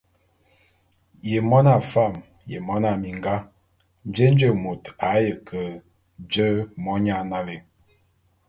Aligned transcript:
Ye 1.29 1.39
mona 1.49 1.73
fam 1.91 2.13
ye 2.51 2.59
mona 2.67 2.91
minga, 3.01 3.35
jé 4.13 4.25
nje 4.33 4.49
môt 4.63 4.83
a 5.09 5.11
ye 5.23 5.33
ke 5.47 5.61
je 6.31 6.47
monyan 6.83 7.23
nalé? 7.31 7.55